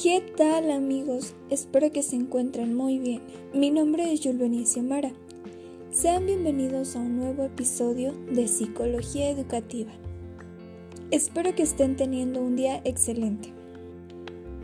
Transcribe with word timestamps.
¿Qué 0.00 0.20
tal 0.36 0.70
amigos? 0.70 1.34
Espero 1.50 1.90
que 1.90 2.04
se 2.04 2.14
encuentren 2.14 2.72
muy 2.72 3.00
bien. 3.00 3.20
Mi 3.52 3.72
nombre 3.72 4.12
es 4.12 4.20
Yulvenicia 4.20 4.80
Mara. 4.80 5.10
Sean 5.90 6.24
bienvenidos 6.24 6.94
a 6.94 7.00
un 7.00 7.16
nuevo 7.16 7.42
episodio 7.42 8.12
de 8.30 8.46
Psicología 8.46 9.28
Educativa. 9.28 9.90
Espero 11.10 11.52
que 11.56 11.64
estén 11.64 11.96
teniendo 11.96 12.40
un 12.40 12.54
día 12.54 12.80
excelente. 12.84 13.52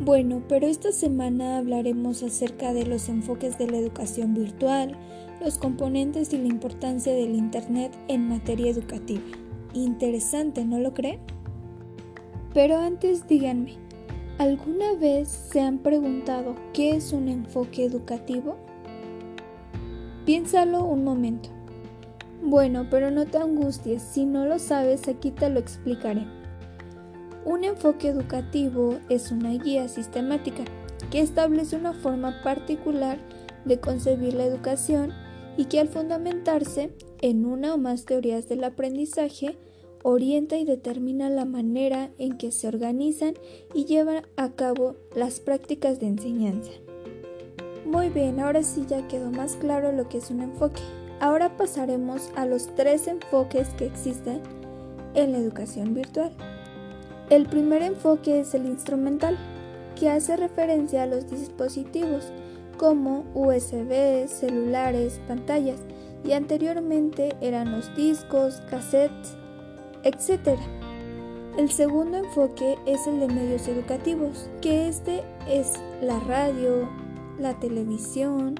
Bueno, 0.00 0.40
pero 0.48 0.68
esta 0.68 0.92
semana 0.92 1.58
hablaremos 1.58 2.22
acerca 2.22 2.72
de 2.72 2.86
los 2.86 3.08
enfoques 3.08 3.58
de 3.58 3.68
la 3.68 3.78
educación 3.78 4.34
virtual, 4.34 4.96
los 5.40 5.58
componentes 5.58 6.32
y 6.32 6.38
la 6.38 6.46
importancia 6.46 7.12
del 7.12 7.34
Internet 7.34 7.90
en 8.06 8.28
materia 8.28 8.70
educativa. 8.70 9.24
Interesante, 9.72 10.64
¿no 10.64 10.78
lo 10.78 10.94
creen? 10.94 11.18
Pero 12.52 12.78
antes 12.78 13.26
díganme, 13.26 13.83
¿alguna 14.38 14.94
vez 14.94 15.28
se 15.28 15.60
han 15.60 15.78
preguntado 15.78 16.54
qué 16.72 16.96
es 16.96 17.12
un 17.12 17.28
enfoque 17.28 17.84
educativo? 17.84 18.56
Piénsalo 20.24 20.84
un 20.84 21.04
momento. 21.04 21.50
Bueno, 22.42 22.86
pero 22.90 23.10
no 23.10 23.26
te 23.26 23.38
angusties, 23.38 24.02
si 24.02 24.26
no 24.26 24.46
lo 24.46 24.58
sabes 24.58 25.08
aquí 25.08 25.30
te 25.30 25.48
lo 25.48 25.60
explicaré. 25.60 26.26
Un 27.44 27.64
enfoque 27.64 28.08
educativo 28.08 28.98
es 29.08 29.30
una 29.30 29.50
guía 29.50 29.88
sistemática 29.88 30.64
que 31.10 31.20
establece 31.20 31.76
una 31.76 31.92
forma 31.92 32.42
particular 32.42 33.18
de 33.64 33.78
concebir 33.80 34.34
la 34.34 34.44
educación 34.44 35.12
y 35.56 35.66
que 35.66 35.78
al 35.78 35.88
fundamentarse 35.88 36.94
en 37.20 37.46
una 37.46 37.74
o 37.74 37.78
más 37.78 38.04
teorías 38.04 38.48
del 38.48 38.64
aprendizaje 38.64 39.56
orienta 40.04 40.58
y 40.58 40.66
determina 40.66 41.30
la 41.30 41.46
manera 41.46 42.10
en 42.18 42.36
que 42.36 42.52
se 42.52 42.68
organizan 42.68 43.34
y 43.72 43.86
llevan 43.86 44.26
a 44.36 44.50
cabo 44.50 44.96
las 45.16 45.40
prácticas 45.40 45.98
de 45.98 46.06
enseñanza. 46.06 46.70
Muy 47.86 48.10
bien, 48.10 48.38
ahora 48.38 48.62
sí 48.62 48.84
ya 48.86 49.08
quedó 49.08 49.30
más 49.30 49.56
claro 49.56 49.92
lo 49.92 50.08
que 50.08 50.18
es 50.18 50.30
un 50.30 50.42
enfoque. 50.42 50.82
Ahora 51.20 51.56
pasaremos 51.56 52.30
a 52.36 52.44
los 52.44 52.74
tres 52.74 53.08
enfoques 53.08 53.68
que 53.70 53.86
existen 53.86 54.42
en 55.14 55.32
la 55.32 55.38
educación 55.38 55.94
virtual. 55.94 56.32
El 57.30 57.46
primer 57.46 57.80
enfoque 57.80 58.40
es 58.40 58.52
el 58.54 58.66
instrumental, 58.66 59.38
que 59.98 60.10
hace 60.10 60.36
referencia 60.36 61.04
a 61.04 61.06
los 61.06 61.30
dispositivos 61.30 62.30
como 62.76 63.24
USB, 63.32 64.28
celulares, 64.28 65.18
pantallas, 65.26 65.80
y 66.24 66.32
anteriormente 66.32 67.36
eran 67.40 67.72
los 67.72 67.94
discos, 67.96 68.60
cassettes, 68.68 69.36
etc. 70.04 70.58
El 71.58 71.70
segundo 71.70 72.18
enfoque 72.18 72.78
es 72.86 73.06
el 73.06 73.20
de 73.20 73.28
medios 73.28 73.68
educativos, 73.68 74.50
que 74.60 74.88
este 74.88 75.22
es 75.48 75.80
la 76.02 76.18
radio, 76.20 76.88
la 77.38 77.54
televisión, 77.60 78.56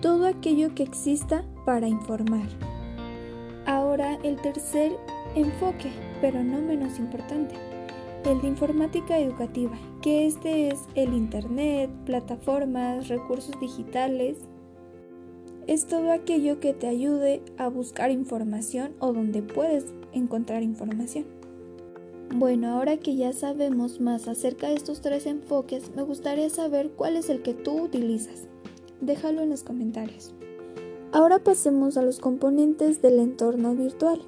todo 0.00 0.26
aquello 0.26 0.74
que 0.74 0.82
exista 0.82 1.44
para 1.64 1.86
informar. 1.86 2.46
Ahora 3.64 4.18
el 4.24 4.36
tercer 4.36 4.92
enfoque, 5.36 5.90
pero 6.20 6.42
no 6.42 6.60
menos 6.60 6.98
importante, 6.98 7.54
el 8.24 8.40
de 8.40 8.48
informática 8.48 9.18
educativa, 9.18 9.76
que 10.00 10.26
este 10.26 10.68
es 10.68 10.80
el 10.96 11.14
Internet, 11.14 11.90
plataformas, 12.04 13.08
recursos 13.08 13.58
digitales. 13.60 14.38
Es 15.66 15.86
todo 15.86 16.10
aquello 16.10 16.58
que 16.58 16.74
te 16.74 16.88
ayude 16.88 17.42
a 17.56 17.68
buscar 17.68 18.10
información 18.10 18.94
o 18.98 19.12
donde 19.12 19.42
puedes 19.42 19.86
encontrar 20.12 20.62
información. 20.62 21.24
Bueno, 22.34 22.68
ahora 22.68 22.96
que 22.96 23.14
ya 23.14 23.32
sabemos 23.32 24.00
más 24.00 24.26
acerca 24.26 24.68
de 24.68 24.74
estos 24.74 25.00
tres 25.00 25.26
enfoques, 25.26 25.94
me 25.94 26.02
gustaría 26.02 26.48
saber 26.50 26.90
cuál 26.90 27.16
es 27.16 27.28
el 27.28 27.42
que 27.42 27.54
tú 27.54 27.82
utilizas. 27.82 28.48
Déjalo 29.00 29.42
en 29.42 29.50
los 29.50 29.62
comentarios. 29.62 30.34
Ahora 31.12 31.38
pasemos 31.40 31.96
a 31.96 32.02
los 32.02 32.18
componentes 32.18 33.02
del 33.02 33.18
entorno 33.18 33.74
virtual. 33.74 34.22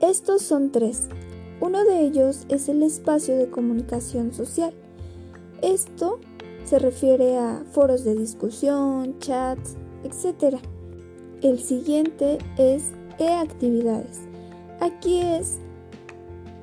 Estos 0.00 0.42
son 0.42 0.70
tres. 0.70 1.08
Uno 1.60 1.84
de 1.84 2.00
ellos 2.00 2.46
es 2.48 2.68
el 2.68 2.82
espacio 2.82 3.36
de 3.36 3.50
comunicación 3.50 4.32
social. 4.32 4.72
Esto 5.60 6.20
se 6.64 6.78
refiere 6.78 7.36
a 7.36 7.64
foros 7.72 8.04
de 8.04 8.14
discusión, 8.14 9.18
chats, 9.18 9.76
etc. 10.04 10.56
El 11.42 11.58
siguiente 11.58 12.38
es 12.58 12.92
e-actividades. 13.18 14.20
Aquí 14.80 15.20
es 15.20 15.58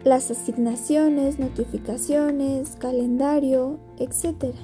las 0.04 0.32
asignaciones, 0.32 1.40
notificaciones, 1.40 2.76
calendario, 2.80 3.80
etc. 3.98 4.56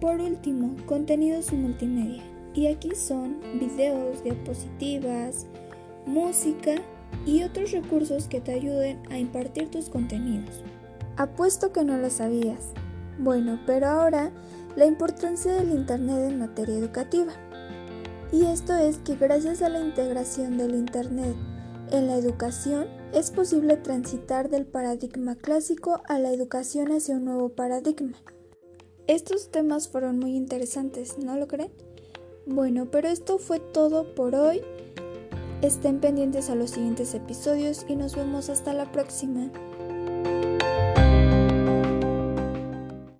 Por 0.00 0.20
último, 0.20 0.74
contenidos 0.86 1.52
multimedia. 1.52 2.22
Y 2.54 2.66
aquí 2.66 2.94
son 2.94 3.38
videos, 3.58 4.22
diapositivas, 4.24 5.46
música 6.06 6.74
y 7.24 7.42
otros 7.44 7.70
recursos 7.70 8.26
que 8.26 8.40
te 8.40 8.52
ayuden 8.52 9.00
a 9.10 9.18
impartir 9.18 9.70
tus 9.70 9.88
contenidos. 9.88 10.62
Apuesto 11.16 11.72
que 11.72 11.84
no 11.84 11.96
lo 11.98 12.10
sabías. 12.10 12.70
Bueno, 13.18 13.60
pero 13.66 13.86
ahora 13.86 14.32
la 14.76 14.86
importancia 14.86 15.52
del 15.52 15.70
Internet 15.70 16.30
en 16.30 16.38
materia 16.38 16.76
educativa. 16.76 17.32
Y 18.32 18.46
esto 18.46 18.74
es 18.74 18.96
que 18.98 19.14
gracias 19.14 19.60
a 19.60 19.68
la 19.68 19.80
integración 19.80 20.56
del 20.56 20.74
Internet 20.74 21.36
en 21.90 22.06
la 22.06 22.16
educación 22.16 22.88
es 23.12 23.30
posible 23.30 23.76
transitar 23.76 24.48
del 24.48 24.64
paradigma 24.64 25.36
clásico 25.36 26.00
a 26.08 26.18
la 26.18 26.32
educación 26.32 26.90
hacia 26.92 27.16
un 27.16 27.26
nuevo 27.26 27.50
paradigma. 27.50 28.16
Estos 29.06 29.50
temas 29.50 29.88
fueron 29.88 30.18
muy 30.18 30.34
interesantes, 30.34 31.18
¿no 31.18 31.36
lo 31.36 31.46
creen? 31.46 31.70
Bueno, 32.46 32.90
pero 32.90 33.08
esto 33.08 33.38
fue 33.38 33.60
todo 33.60 34.14
por 34.14 34.34
hoy. 34.34 34.62
Estén 35.60 36.00
pendientes 36.00 36.48
a 36.48 36.54
los 36.54 36.70
siguientes 36.70 37.14
episodios 37.14 37.84
y 37.86 37.96
nos 37.96 38.16
vemos 38.16 38.48
hasta 38.48 38.72
la 38.72 38.90
próxima. 38.90 39.50